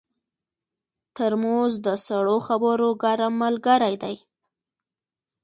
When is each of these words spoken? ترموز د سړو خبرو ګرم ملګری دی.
ترموز 1.15 1.73
د 1.85 1.87
سړو 2.05 2.37
خبرو 2.47 2.89
ګرم 3.03 3.33
ملګری 3.43 3.95
دی. 4.03 4.15